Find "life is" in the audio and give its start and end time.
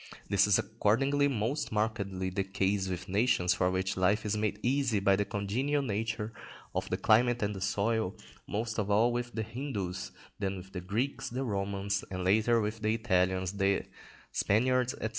3.95-4.35